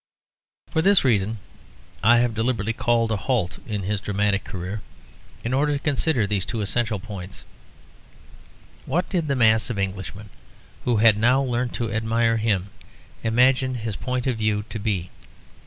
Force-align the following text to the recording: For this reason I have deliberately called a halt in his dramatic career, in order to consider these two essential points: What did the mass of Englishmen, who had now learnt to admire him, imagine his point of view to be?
For 0.71 0.81
this 0.81 1.03
reason 1.05 1.37
I 2.01 2.17
have 2.21 2.33
deliberately 2.33 2.73
called 2.73 3.11
a 3.11 3.17
halt 3.17 3.59
in 3.67 3.83
his 3.83 4.01
dramatic 4.01 4.43
career, 4.43 4.81
in 5.43 5.53
order 5.53 5.73
to 5.73 5.77
consider 5.83 6.25
these 6.25 6.43
two 6.43 6.61
essential 6.61 6.99
points: 6.99 7.45
What 8.87 9.07
did 9.11 9.27
the 9.27 9.35
mass 9.35 9.69
of 9.69 9.77
Englishmen, 9.77 10.31
who 10.85 10.97
had 10.97 11.17
now 11.19 11.43
learnt 11.43 11.75
to 11.75 11.93
admire 11.93 12.37
him, 12.37 12.71
imagine 13.23 13.75
his 13.75 13.95
point 13.95 14.25
of 14.25 14.39
view 14.39 14.63
to 14.69 14.79
be? 14.79 15.11